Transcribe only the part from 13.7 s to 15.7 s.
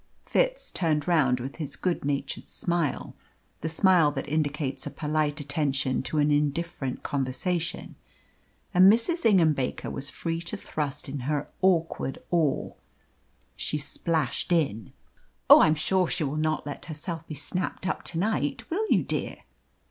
splashed in. "Oh, I